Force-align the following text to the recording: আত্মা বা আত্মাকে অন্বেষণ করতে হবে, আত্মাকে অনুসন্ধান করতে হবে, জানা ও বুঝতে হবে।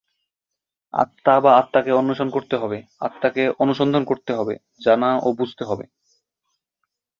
আত্মা 0.93 1.35
বা 1.39 1.51
আত্মাকে 1.57 1.91
অন্বেষণ 1.91 2.29
করতে 2.29 2.55
হবে, 2.57 2.77
আত্মাকে 2.99 3.43
অনুসন্ধান 3.59 4.03
করতে 4.05 4.31
হবে, 4.33 4.53
জানা 4.85 5.09
ও 5.17 5.27
বুঝতে 5.33 5.63
হবে। 5.65 5.85